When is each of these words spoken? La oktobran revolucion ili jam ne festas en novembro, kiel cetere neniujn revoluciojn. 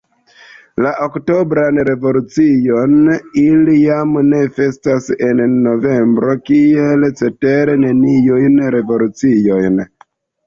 La 0.83 0.91
oktobran 1.07 1.75
revolucion 1.89 2.95
ili 3.41 3.75
jam 3.81 4.15
ne 4.29 4.39
festas 4.55 5.11
en 5.27 5.43
novembro, 5.67 6.33
kiel 6.49 7.05
cetere 7.21 7.77
neniujn 7.83 8.57
revoluciojn. 8.77 9.79